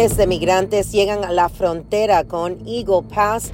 Miles 0.00 0.16
de 0.16 0.26
migrantes 0.26 0.92
llegan 0.92 1.26
a 1.26 1.30
la 1.30 1.50
frontera 1.50 2.24
con 2.24 2.66
Eagle 2.66 3.02
Pass 3.14 3.50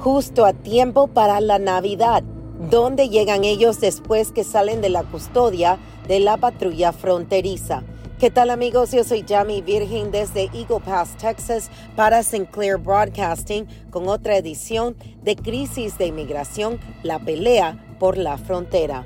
justo 0.00 0.44
a 0.44 0.52
tiempo 0.52 1.06
para 1.06 1.40
la 1.40 1.60
Navidad. 1.60 2.24
¿Dónde 2.68 3.10
llegan 3.10 3.44
ellos 3.44 3.80
después 3.80 4.32
que 4.32 4.42
salen 4.42 4.80
de 4.80 4.88
la 4.88 5.04
custodia 5.04 5.78
de 6.08 6.18
la 6.18 6.36
patrulla 6.36 6.92
fronteriza? 6.92 7.84
¿Qué 8.18 8.28
tal 8.28 8.50
amigos? 8.50 8.90
Yo 8.90 9.04
soy 9.04 9.24
Jamie 9.24 9.62
Virgin 9.62 10.10
desde 10.10 10.50
Eagle 10.52 10.80
Pass, 10.84 11.16
Texas, 11.16 11.70
para 11.94 12.24
Sinclair 12.24 12.76
Broadcasting 12.76 13.68
con 13.90 14.08
otra 14.08 14.36
edición 14.36 14.96
de 15.22 15.36
Crisis 15.36 15.96
de 15.96 16.08
Inmigración, 16.08 16.80
la 17.04 17.20
pelea 17.20 17.96
por 18.00 18.18
la 18.18 18.36
frontera. 18.36 19.04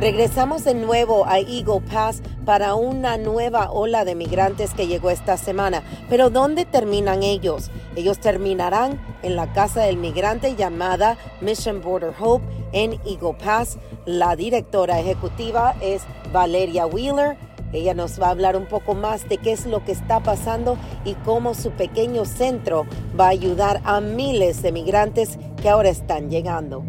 Regresamos 0.00 0.64
de 0.64 0.74
nuevo 0.74 1.24
a 1.24 1.38
Eagle 1.38 1.80
Pass 1.80 2.20
para 2.44 2.74
una 2.74 3.16
nueva 3.16 3.70
ola 3.70 4.04
de 4.04 4.16
migrantes 4.16 4.74
que 4.74 4.88
llegó 4.88 5.08
esta 5.08 5.36
semana. 5.36 5.84
Pero 6.10 6.30
¿dónde 6.30 6.64
terminan 6.64 7.22
ellos? 7.22 7.70
Ellos 7.94 8.18
terminarán 8.18 9.00
en 9.22 9.36
la 9.36 9.52
casa 9.52 9.82
del 9.82 9.96
migrante 9.96 10.56
llamada 10.56 11.16
Mission 11.40 11.80
Border 11.80 12.12
Hope 12.18 12.44
en 12.72 12.94
Eagle 13.06 13.34
Pass. 13.42 13.78
La 14.04 14.34
directora 14.34 14.98
ejecutiva 14.98 15.76
es 15.80 16.02
Valeria 16.32 16.86
Wheeler. 16.86 17.36
Ella 17.72 17.94
nos 17.94 18.20
va 18.20 18.26
a 18.26 18.30
hablar 18.30 18.56
un 18.56 18.66
poco 18.66 18.94
más 18.94 19.28
de 19.28 19.38
qué 19.38 19.52
es 19.52 19.64
lo 19.64 19.84
que 19.84 19.92
está 19.92 20.20
pasando 20.20 20.76
y 21.04 21.14
cómo 21.14 21.54
su 21.54 21.70
pequeño 21.70 22.24
centro 22.24 22.84
va 23.18 23.26
a 23.26 23.30
ayudar 23.30 23.80
a 23.84 24.00
miles 24.00 24.60
de 24.60 24.72
migrantes 24.72 25.38
que 25.62 25.68
ahora 25.70 25.88
están 25.88 26.30
llegando. 26.30 26.84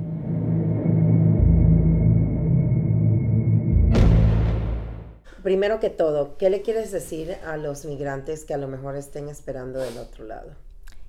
Primero 5.46 5.80
que 5.80 5.92
todo, 5.92 6.38
¿qué 6.38 6.50
le 6.50 6.64
quieres 6.64 6.92
decir 6.92 7.38
a 7.46 7.56
los 7.56 7.86
migrantes 7.86 8.46
que 8.46 8.56
a 8.56 8.58
lo 8.58 8.68
mejor 8.68 8.96
estén 8.96 9.30
esperando 9.30 9.78
del 9.78 10.00
otro 10.00 10.26
lado? 10.26 10.54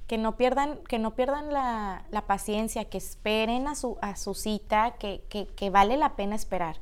Que 0.09 0.19
no 0.19 0.37
pierdan, 0.37 0.77
que 0.91 0.99
no 0.99 1.15
pierdan 1.15 1.55
la, 1.55 2.05
paciencia, 2.27 2.85
que 2.85 2.99
esperen 2.99 3.67
a 3.67 3.75
su, 3.75 3.97
a 4.03 4.15
su 4.17 4.35
cita, 4.35 4.97
que, 4.99 5.71
vale 5.71 5.97
la 5.97 6.17
pena 6.17 6.35
esperar. 6.35 6.77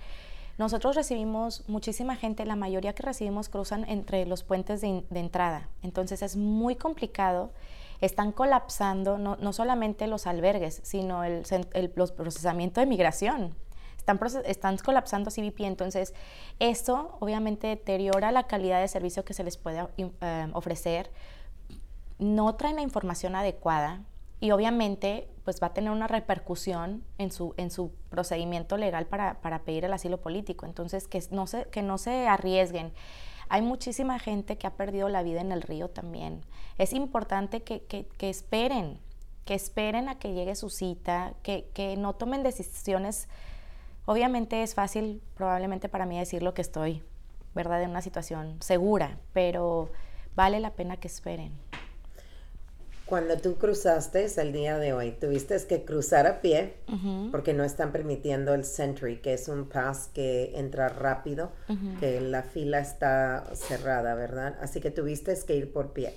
Nosotros 0.59 0.97
recibimos 0.97 1.63
muchísima 1.69 2.17
gente, 2.17 2.45
la 2.45 2.57
mayoría 2.57 2.93
que 2.93 3.05
recibimos 3.05 3.49
cruzan 3.49 3.89
entre 3.89 4.27
los 4.27 4.43
puentes 4.43 4.81
de, 4.81 5.05
entrada. 5.15 5.69
Entonces 5.85 6.23
es 6.23 6.35
muy 6.35 6.75
complicado. 6.75 7.53
Están 8.01 8.33
colapsando 8.33 9.17
no, 9.17 9.53
solamente 9.53 10.09
los 10.09 10.27
albergues, 10.27 10.81
sino 10.83 11.23
el, 11.23 11.45
el 11.73 11.93
los 11.95 12.11
procesamiento 12.11 12.81
de 12.81 12.87
migración 12.87 13.55
están, 14.07 14.21
están 14.45 14.77
colapsando 14.79 15.31
CBP, 15.31 15.61
entonces 15.61 16.15
eso 16.59 17.17
obviamente 17.21 17.69
deteriora 17.69 18.33
la 18.33 18.45
calidad 18.45 18.81
de 18.81 18.89
servicio 18.89 19.25
que 19.25 19.35
se 19.35 19.45
les 19.45 19.57
puede 19.57 19.87
eh, 19.97 20.49
ofrecer, 20.53 21.11
no 22.19 22.55
traen 22.55 22.77
la 22.77 22.83
información 22.83 23.35
adecuada 23.35 24.03
y 24.41 24.51
obviamente 24.51 25.29
pues 25.45 25.63
va 25.63 25.69
a 25.69 25.73
tener 25.75 25.91
una 25.91 26.07
repercusión 26.07 27.03
en 27.19 27.31
su, 27.31 27.55
en 27.57 27.71
su 27.71 27.93
procedimiento 28.11 28.77
legal 28.77 29.07
para, 29.07 29.41
para 29.41 29.61
pedir 29.61 29.85
el 29.85 29.93
asilo 29.93 30.21
político, 30.21 30.67
entonces 30.67 31.09
que 31.09 31.23
no 31.31 31.47
se, 31.47 31.65
que 31.67 31.83
no 31.83 31.99
se 31.99 32.29
arriesguen. 32.29 32.93
Hay 33.49 33.63
muchísima 33.63 34.19
gente 34.19 34.57
que 34.57 34.67
ha 34.67 34.75
perdido 34.75 35.09
la 35.09 35.23
vida 35.23 35.41
en 35.41 35.53
el 35.53 35.61
río 35.63 35.91
también. 35.91 36.41
Es 36.79 36.93
importante 36.93 37.63
que, 37.63 37.83
que, 37.83 38.07
que 38.07 38.31
esperen, 38.31 38.99
que 39.45 39.55
esperen 39.55 40.09
a 40.09 40.19
que 40.19 40.33
llegue 40.33 40.55
su 40.57 40.71
cita, 40.71 41.35
que, 41.43 41.69
que 41.75 41.97
no 41.97 42.15
tomen 42.15 42.43
decisiones 42.43 43.29
Obviamente 44.07 44.63
es 44.63 44.75
fácil 44.75 45.23
probablemente 45.35 45.89
para 45.89 46.05
mí 46.05 46.19
decirlo 46.19 46.53
que 46.53 46.63
estoy, 46.63 47.03
¿verdad?, 47.55 47.83
en 47.83 47.91
una 47.91 48.03
situación 48.03 48.59
segura, 48.61 49.19
pero 49.33 49.91
vale 50.35 50.61
la 50.61 50.75
pena 50.75 50.99
que 50.99 51.09
esperen. 51.09 51.53
Cuando 53.07 53.37
tú 53.37 53.57
cruzaste 53.57 54.27
el 54.41 54.53
día 54.53 54.79
de 54.79 54.95
hoy, 54.95 55.13
tuviste 55.13 55.57
que 55.67 55.85
cruzar 55.85 56.27
a 56.27 56.41
pie 56.41 56.75
porque 57.31 57.53
no 57.53 57.63
están 57.63 57.93
permitiendo 57.93 58.55
el 58.55 58.65
Sentry, 58.65 59.21
que 59.21 59.35
es 59.35 59.49
un 59.49 59.69
pass 59.69 60.09
que 60.13 60.59
entra 60.59 60.89
rápido, 60.89 61.53
que 62.01 62.23
la 62.23 62.43
fila 62.43 62.79
está 62.81 63.45
cerrada, 63.55 64.15
¿verdad? 64.15 64.57
Así 64.61 64.81
que 64.81 64.91
tuviste 64.91 65.35
que 65.47 65.55
ir 65.55 65.73
por 65.73 65.93
pie. 65.93 66.15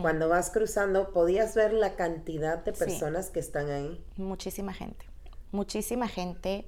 Cuando 0.00 0.28
vas 0.28 0.50
cruzando, 0.50 1.12
¿podías 1.12 1.56
ver 1.56 1.72
la 1.72 1.96
cantidad 1.96 2.64
de 2.64 2.72
personas 2.72 3.30
que 3.30 3.40
están 3.40 3.70
ahí? 3.70 4.00
Muchísima 4.16 4.72
gente, 4.72 5.06
muchísima 5.50 6.06
gente 6.06 6.66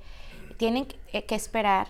tienen 0.61 0.87
eh, 1.15 1.25
que 1.25 1.35
esperar. 1.35 1.89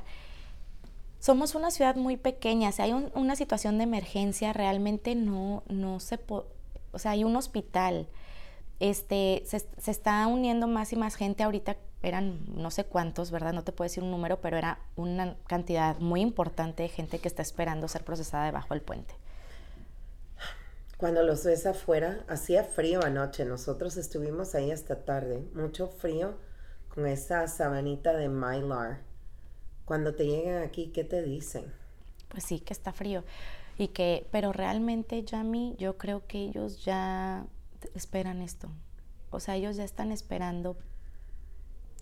Somos 1.19 1.57
una 1.57 1.73
ciudad 1.73 1.97
muy 1.97 2.17
pequeña, 2.17 2.71
si 2.71 2.81
hay 2.83 2.93
una 2.93 3.35
situación 3.35 3.79
de 3.79 3.85
emergencia, 3.85 4.53
realmente 4.53 5.17
no, 5.17 5.65
no 5.69 5.99
se 5.99 6.19
puede, 6.19 6.45
o 6.93 6.99
sea, 7.01 7.11
hay 7.11 7.25
un 7.25 7.35
hospital, 7.35 8.07
este, 8.79 9.43
se, 9.45 9.59
se, 9.59 9.91
está 9.91 10.25
uniendo 10.29 10.69
más 10.69 10.93
y 10.93 10.97
más 10.97 11.17
gente, 11.17 11.43
ahorita 11.43 11.77
eran 12.03 12.39
no 12.55 12.71
sé 12.71 12.85
cuántos, 12.85 13.33
¿verdad? 13.33 13.53
No 13.53 13.65
te 13.65 13.73
puedo 13.73 13.87
decir 13.87 14.05
un 14.05 14.13
número, 14.13 14.41
pero 14.41 14.57
era 14.57 14.79
una 14.95 15.37
cantidad 15.49 15.99
muy 15.99 16.21
importante 16.21 16.85
de 16.85 16.89
gente 16.89 17.19
que 17.19 17.29
está 17.29 17.43
esperando 17.43 17.89
ser 17.89 18.05
procesada 18.05 18.47
debajo 18.47 18.73
del 18.73 18.83
puente. 18.83 19.15
Cuando 20.97 21.25
los 21.25 21.45
ves 21.45 21.67
afuera, 21.67 22.25
hacía 22.29 22.63
frío 22.63 23.05
anoche, 23.05 23.45
nosotros 23.45 23.97
estuvimos 23.97 24.55
ahí 24.55 24.71
hasta 24.71 25.05
tarde, 25.05 25.45
mucho 25.55 25.89
frío 25.89 26.37
con 26.95 27.07
esa 27.07 27.47
sabanita 27.49 28.13
de 28.13 28.29
Mylar. 28.29 29.01
Cuando 29.85 30.15
te 30.15 30.27
llegan 30.27 30.63
aquí, 30.63 30.89
¿qué 30.89 31.05
te 31.05 31.23
dicen? 31.23 31.73
Pues 32.29 32.45
sí, 32.45 32.61
que 32.61 32.73
está 32.73 32.93
frío. 32.93 33.25
Y 33.79 33.89
que, 33.89 34.27
pero 34.31 34.53
realmente, 34.53 35.23
Yami, 35.25 35.75
yo 35.79 35.97
creo 35.97 36.27
que 36.27 36.39
ellos 36.39 36.85
ya 36.85 37.47
esperan 37.95 38.43
esto. 38.43 38.69
O 39.31 39.41
sea, 39.41 39.57
ellos 39.57 39.77
ya 39.77 39.85
están 39.85 40.13
esperando, 40.13 40.77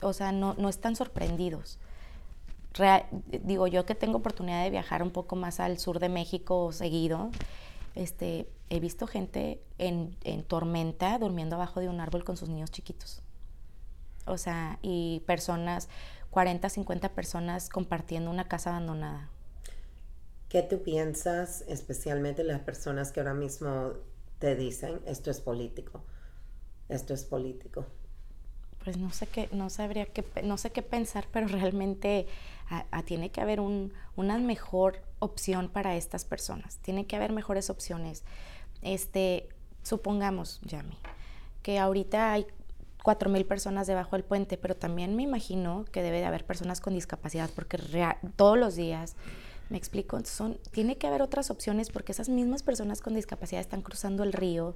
o 0.00 0.12
sea, 0.12 0.32
no, 0.32 0.54
no 0.54 0.68
están 0.68 0.96
sorprendidos. 0.96 1.78
digo, 3.44 3.66
yo 3.66 3.86
que 3.86 3.94
tengo 3.94 4.18
oportunidad 4.18 4.64
de 4.64 4.70
viajar 4.70 5.02
un 5.02 5.10
poco 5.10 5.36
más 5.36 5.60
al 5.60 5.78
sur 5.78 5.98
de 5.98 6.08
México 6.08 6.72
seguido, 6.72 7.30
este, 7.94 8.48
he 8.70 8.80
visto 8.80 9.06
gente 9.06 9.62
en, 9.78 10.16
en 10.24 10.42
tormenta 10.42 11.18
durmiendo 11.18 11.56
abajo 11.56 11.80
de 11.80 11.88
un 11.88 12.00
árbol 12.00 12.24
con 12.24 12.36
sus 12.36 12.48
niños 12.48 12.70
chiquitos 12.70 13.22
o 14.28 14.38
sea, 14.38 14.78
y 14.82 15.22
personas, 15.26 15.88
40, 16.30 16.68
50 16.68 17.08
personas 17.10 17.68
compartiendo 17.68 18.30
una 18.30 18.48
casa 18.48 18.70
abandonada. 18.70 19.28
¿Qué 20.48 20.62
tú 20.62 20.82
piensas, 20.82 21.64
especialmente 21.68 22.42
las 22.42 22.60
personas 22.60 23.12
que 23.12 23.20
ahora 23.20 23.34
mismo 23.34 23.92
te 24.38 24.56
dicen, 24.56 25.00
esto 25.06 25.30
es 25.30 25.40
político, 25.40 26.02
esto 26.88 27.12
es 27.12 27.24
político? 27.24 27.86
Pues 28.82 28.96
no 28.96 29.10
sé 29.10 29.26
qué, 29.26 29.48
no 29.52 29.68
sabría 29.68 30.06
qué, 30.06 30.24
no 30.42 30.56
sé 30.56 30.70
qué 30.70 30.82
pensar, 30.82 31.26
pero 31.30 31.46
realmente 31.48 32.26
tiene 33.04 33.30
que 33.30 33.40
haber 33.40 33.60
un, 33.60 33.92
una 34.16 34.38
mejor 34.38 35.02
opción 35.18 35.68
para 35.68 35.96
estas 35.96 36.24
personas. 36.24 36.78
Tiene 36.78 37.06
que 37.06 37.16
haber 37.16 37.32
mejores 37.32 37.68
opciones. 37.70 38.24
Este, 38.82 39.48
supongamos, 39.82 40.60
Yami, 40.62 40.96
que 41.62 41.78
ahorita 41.78 42.32
hay 42.32 42.46
cuatro 43.02 43.30
mil 43.30 43.44
personas 43.46 43.86
debajo 43.86 44.16
del 44.16 44.24
puente, 44.24 44.56
pero 44.56 44.76
también 44.76 45.16
me 45.16 45.22
imagino 45.22 45.84
que 45.92 46.02
debe 46.02 46.18
de 46.18 46.26
haber 46.26 46.44
personas 46.44 46.80
con 46.80 46.94
discapacidad, 46.94 47.50
porque 47.54 47.78
todos 48.36 48.58
los 48.58 48.74
días, 48.76 49.16
me 49.70 49.76
explico, 49.76 50.18
son, 50.24 50.58
tiene 50.70 50.96
que 50.96 51.06
haber 51.06 51.20
otras 51.20 51.50
opciones 51.50 51.90
porque 51.90 52.12
esas 52.12 52.28
mismas 52.28 52.62
personas 52.62 53.02
con 53.02 53.14
discapacidad 53.14 53.60
están 53.60 53.82
cruzando 53.82 54.22
el 54.22 54.32
río, 54.32 54.74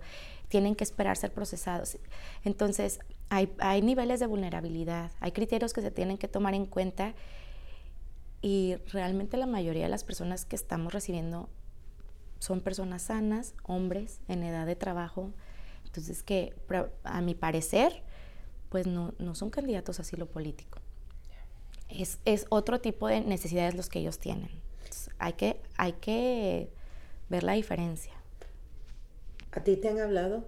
tienen 0.48 0.74
que 0.74 0.84
esperar 0.84 1.16
ser 1.16 1.32
procesados. 1.32 1.96
Entonces, 2.44 3.00
hay, 3.30 3.50
hay 3.58 3.80
niveles 3.80 4.20
de 4.20 4.26
vulnerabilidad, 4.26 5.10
hay 5.20 5.32
criterios 5.32 5.72
que 5.72 5.80
se 5.80 5.90
tienen 5.90 6.18
que 6.18 6.28
tomar 6.28 6.54
en 6.54 6.66
cuenta 6.66 7.14
y 8.42 8.76
realmente 8.92 9.36
la 9.36 9.46
mayoría 9.46 9.84
de 9.84 9.88
las 9.88 10.04
personas 10.04 10.44
que 10.44 10.56
estamos 10.56 10.92
recibiendo 10.92 11.48
son 12.38 12.60
personas 12.60 13.02
sanas, 13.02 13.54
hombres 13.62 14.20
en 14.26 14.42
edad 14.42 14.66
de 14.66 14.74
trabajo. 14.74 15.30
Entonces, 15.86 16.22
que 16.22 16.54
a 17.04 17.20
mi 17.20 17.34
parecer, 17.34 18.02
pues 18.72 18.86
no, 18.86 19.12
no 19.18 19.34
son 19.34 19.50
candidatos 19.50 19.98
a 19.98 20.02
asilo 20.02 20.24
político. 20.24 20.78
Es, 21.90 22.18
es, 22.24 22.46
otro 22.48 22.80
tipo 22.80 23.06
de 23.06 23.20
necesidades 23.20 23.74
los 23.74 23.90
que 23.90 23.98
ellos 23.98 24.18
tienen. 24.18 24.48
hay, 25.18 25.34
que, 25.34 25.60
hay 25.76 25.92
que 25.92 26.70
ver 27.28 27.42
la 27.42 27.52
diferencia. 27.52 28.14
¿A 29.52 29.62
ti 29.62 29.76
te 29.76 29.90
han 29.90 30.00
hablado? 30.00 30.46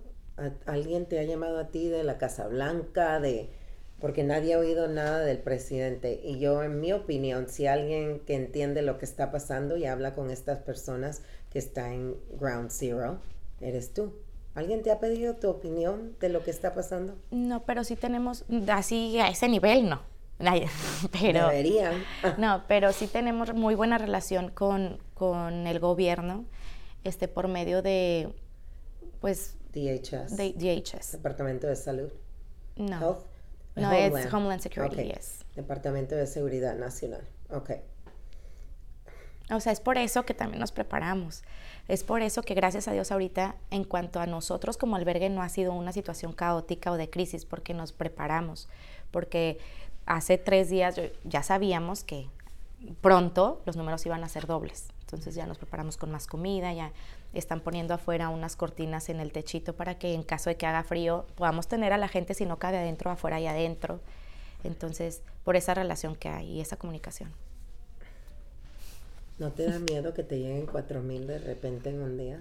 ¿Alguien 0.64 1.04
te 1.04 1.18
ha 1.18 1.22
llamado 1.24 1.58
a 1.58 1.68
ti 1.68 1.88
de 1.88 2.02
la 2.02 2.16
Casa 2.16 2.48
Blanca? 2.48 3.20
De... 3.20 3.50
Porque 4.00 4.24
nadie 4.24 4.54
ha 4.54 4.58
oído 4.58 4.88
nada 4.88 5.20
del 5.20 5.40
presidente. 5.40 6.18
Y 6.24 6.38
yo, 6.38 6.62
en 6.62 6.80
mi 6.80 6.94
opinión, 6.94 7.50
si 7.50 7.66
alguien 7.66 8.20
que 8.20 8.36
entiende 8.36 8.80
lo 8.80 8.96
que 8.96 9.04
está 9.04 9.30
pasando 9.30 9.76
y 9.76 9.84
habla 9.84 10.14
con 10.14 10.30
estas 10.30 10.60
personas 10.60 11.20
que 11.50 11.58
están 11.58 11.92
en 11.92 12.16
Ground 12.40 12.70
Zero, 12.70 13.20
eres 13.60 13.92
tú. 13.92 14.14
¿Alguien 14.54 14.82
te 14.82 14.92
ha 14.92 15.00
pedido 15.00 15.34
tu 15.34 15.48
opinión 15.48 16.16
de 16.20 16.28
lo 16.28 16.44
que 16.44 16.50
está 16.50 16.74
pasando? 16.74 17.16
No, 17.30 17.64
pero 17.64 17.82
sí 17.82 17.96
tenemos, 17.96 18.44
así 18.68 19.18
a 19.18 19.28
ese 19.28 19.48
nivel 19.48 19.88
no. 19.88 20.00
Pero, 21.12 21.48
Deberían. 21.48 22.02
no, 22.38 22.64
pero 22.66 22.92
sí 22.92 23.06
tenemos 23.06 23.54
muy 23.54 23.74
buena 23.74 23.98
relación 23.98 24.50
con, 24.50 24.98
con 25.14 25.66
el 25.66 25.78
gobierno 25.78 26.44
este, 27.04 27.28
por 27.28 27.48
medio 27.48 27.82
de, 27.82 28.34
pues... 29.20 29.56
DHS. 29.72 30.36
De, 30.36 30.52
DHS. 30.52 31.12
Departamento 31.12 31.66
de 31.66 31.76
Salud. 31.76 32.12
No. 32.76 33.00
Health. 33.00 33.26
No, 33.76 33.92
es 33.92 34.32
Homeland 34.32 34.60
Security, 34.60 34.94
okay. 34.94 35.12
yes. 35.12 35.44
Departamento 35.56 36.14
de 36.14 36.26
Seguridad 36.26 36.76
Nacional. 36.76 37.26
Ok. 37.50 37.70
O 39.50 39.60
sea, 39.60 39.72
es 39.72 39.80
por 39.80 39.98
eso 39.98 40.24
que 40.24 40.34
también 40.34 40.60
nos 40.60 40.72
preparamos. 40.72 41.42
Es 41.86 42.02
por 42.02 42.22
eso 42.22 42.42
que 42.42 42.54
gracias 42.54 42.88
a 42.88 42.92
Dios 42.92 43.12
ahorita, 43.12 43.56
en 43.70 43.84
cuanto 43.84 44.20
a 44.20 44.26
nosotros 44.26 44.78
como 44.78 44.96
albergue, 44.96 45.28
no 45.28 45.42
ha 45.42 45.48
sido 45.50 45.72
una 45.74 45.92
situación 45.92 46.32
caótica 46.32 46.90
o 46.90 46.96
de 46.96 47.10
crisis, 47.10 47.44
porque 47.44 47.74
nos 47.74 47.92
preparamos, 47.92 48.68
porque 49.10 49.58
hace 50.06 50.38
tres 50.38 50.70
días 50.70 50.98
ya 51.24 51.42
sabíamos 51.42 52.04
que 52.04 52.28
pronto 53.00 53.62
los 53.66 53.76
números 53.76 54.04
iban 54.06 54.24
a 54.24 54.28
ser 54.28 54.46
dobles. 54.46 54.88
Entonces 55.00 55.34
ya 55.34 55.46
nos 55.46 55.58
preparamos 55.58 55.98
con 55.98 56.10
más 56.10 56.26
comida, 56.26 56.72
ya 56.72 56.92
están 57.34 57.60
poniendo 57.60 57.94
afuera 57.94 58.30
unas 58.30 58.56
cortinas 58.56 59.10
en 59.10 59.20
el 59.20 59.30
techito 59.30 59.74
para 59.74 59.98
que 59.98 60.14
en 60.14 60.22
caso 60.22 60.50
de 60.50 60.56
que 60.56 60.66
haga 60.66 60.82
frío 60.82 61.26
podamos 61.34 61.68
tener 61.68 61.92
a 61.92 61.98
la 61.98 62.08
gente 62.08 62.34
si 62.34 62.46
no 62.46 62.58
cabe 62.58 62.78
adentro, 62.78 63.10
afuera 63.10 63.40
y 63.40 63.46
adentro. 63.46 64.00
Entonces, 64.64 65.22
por 65.44 65.56
esa 65.56 65.74
relación 65.74 66.16
que 66.16 66.30
hay 66.30 66.50
y 66.50 66.60
esa 66.60 66.76
comunicación. 66.76 67.30
¿No 69.38 69.52
te 69.52 69.64
da 69.64 69.78
miedo 69.78 70.14
que 70.14 70.22
te 70.22 70.38
lleguen 70.38 70.66
cuatro 70.66 71.02
mil 71.02 71.26
de 71.26 71.38
repente 71.38 71.90
en 71.90 72.00
un 72.00 72.16
día? 72.16 72.40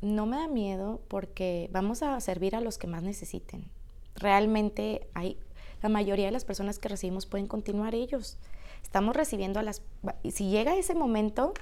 No 0.00 0.26
me 0.26 0.38
da 0.38 0.48
miedo 0.48 1.00
porque 1.08 1.68
vamos 1.72 2.02
a 2.02 2.18
servir 2.20 2.56
a 2.56 2.60
los 2.60 2.78
que 2.78 2.86
más 2.86 3.02
necesiten. 3.02 3.70
Realmente 4.14 5.08
hay, 5.14 5.36
la 5.82 5.88
mayoría 5.88 6.26
de 6.26 6.32
las 6.32 6.44
personas 6.44 6.78
que 6.78 6.88
recibimos 6.88 7.26
pueden 7.26 7.46
continuar 7.46 7.94
ellos. 7.94 8.38
Estamos 8.82 9.14
recibiendo 9.14 9.60
a 9.60 9.62
las, 9.62 9.82
si 10.30 10.48
llega 10.48 10.76
ese 10.76 10.94
momento, 10.94 11.52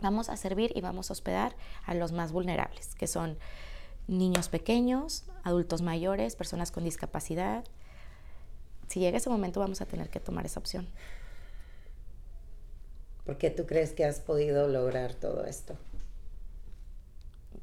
vamos 0.00 0.28
a 0.28 0.36
servir 0.36 0.70
y 0.76 0.80
vamos 0.80 1.10
a 1.10 1.14
hospedar 1.14 1.56
a 1.84 1.94
los 1.94 2.12
más 2.12 2.30
vulnerables, 2.30 2.94
que 2.94 3.06
son 3.06 3.38
niños 4.06 4.48
pequeños, 4.48 5.24
adultos 5.42 5.82
mayores, 5.82 6.36
personas 6.36 6.70
con 6.70 6.84
discapacidad. 6.84 7.64
Si 8.86 9.00
llega 9.00 9.16
ese 9.16 9.30
momento, 9.30 9.60
vamos 9.60 9.80
a 9.80 9.86
tener 9.86 10.10
que 10.10 10.20
tomar 10.20 10.46
esa 10.46 10.60
opción. 10.60 10.86
¿Por 13.24 13.38
qué 13.38 13.50
tú 13.50 13.66
crees 13.66 13.92
que 13.92 14.04
has 14.04 14.20
podido 14.20 14.68
lograr 14.68 15.14
todo 15.14 15.44
esto? 15.44 15.74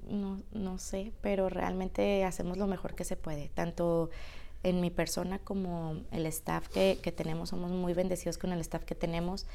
No, 0.08 0.42
no 0.52 0.78
sé, 0.80 1.12
pero 1.22 1.50
realmente 1.50 2.24
hacemos 2.24 2.58
lo 2.58 2.66
mejor 2.66 2.96
que 2.96 3.04
se 3.04 3.16
puede, 3.16 3.50
tanto 3.50 4.10
en 4.64 4.82
mi 4.82 4.90
persona 4.90 5.40
como 5.40 6.02
el 6.12 6.26
staff 6.26 6.68
que, 6.70 7.00
que 7.02 7.12
tenemos, 7.12 7.50
somos 7.50 7.72
muy 7.72 7.94
bendecidos 7.94 8.38
con 8.38 8.52
el 8.52 8.60
staff 8.62 8.84
que 8.84 8.96
tenemos. 8.96 9.46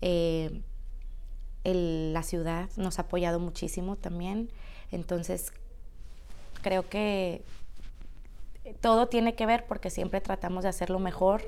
Eh, 0.00 0.60
la 1.64 2.22
ciudad 2.22 2.70
nos 2.76 2.98
ha 2.98 3.02
apoyado 3.02 3.38
muchísimo 3.38 3.96
también, 3.96 4.50
entonces 4.90 5.52
creo 6.62 6.88
que 6.88 7.42
todo 8.80 9.08
tiene 9.08 9.34
que 9.34 9.46
ver 9.46 9.66
porque 9.66 9.90
siempre 9.90 10.20
tratamos 10.20 10.62
de 10.62 10.70
hacer 10.70 10.90
lo 10.90 10.98
mejor, 10.98 11.42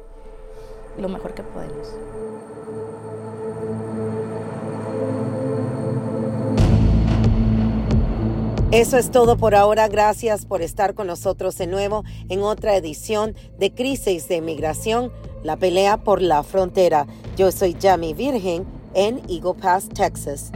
lo 0.98 1.08
mejor 1.08 1.34
que 1.34 1.42
podemos. 1.42 1.88
Eso 8.72 8.96
es 8.96 9.10
todo 9.10 9.36
por 9.36 9.54
ahora. 9.54 9.86
Gracias 9.86 10.46
por 10.46 10.62
estar 10.62 10.94
con 10.94 11.06
nosotros 11.06 11.58
de 11.58 11.66
nuevo 11.66 12.04
en 12.30 12.40
otra 12.40 12.74
edición 12.74 13.34
de 13.58 13.74
Crisis 13.74 14.28
de 14.28 14.36
Inmigración, 14.36 15.12
la 15.42 15.58
pelea 15.58 15.98
por 15.98 16.22
la 16.22 16.42
frontera. 16.42 17.06
Yo 17.36 17.52
soy 17.52 17.76
Jamie 17.78 18.14
Virgen 18.14 18.64
en 18.94 19.20
Eagle 19.28 19.60
Pass, 19.60 19.90
Texas. 19.90 20.52